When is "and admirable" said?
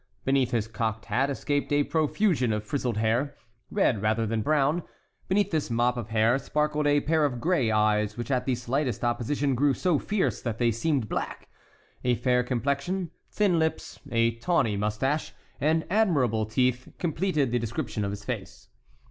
15.59-16.47